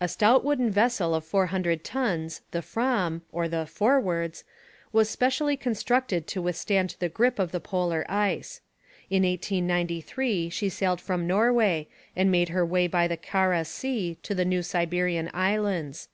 A 0.00 0.06
stout 0.06 0.44
wooden 0.44 0.70
vessel 0.70 1.12
of 1.12 1.24
four 1.24 1.46
hundred 1.46 1.82
tons, 1.82 2.40
the 2.52 2.62
Fram 2.62 3.22
(or 3.32 3.48
the 3.48 3.66
Forwards), 3.66 4.44
was 4.92 5.10
specially 5.10 5.56
constructed 5.56 6.28
to 6.28 6.40
withstand 6.40 6.94
the 7.00 7.08
grip 7.08 7.40
of 7.40 7.50
the 7.50 7.58
polar 7.58 8.06
ice. 8.08 8.60
In 9.10 9.24
1893 9.24 10.50
she 10.50 10.68
sailed 10.68 11.00
from 11.00 11.26
Norway 11.26 11.88
and 12.14 12.30
made 12.30 12.50
her 12.50 12.64
way 12.64 12.86
by 12.86 13.08
the 13.08 13.16
Kara 13.16 13.64
Sea 13.64 14.16
to 14.22 14.36
the 14.36 14.44
New 14.44 14.62
Siberian 14.62 15.30
Islands. 15.34 16.10